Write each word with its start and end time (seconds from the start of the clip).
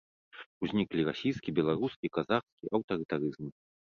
Узніклі 0.67 1.01
расійскі, 1.09 1.49
беларускі, 1.59 2.11
казахскі 2.19 2.65
аўтарытарызмы. 2.79 3.49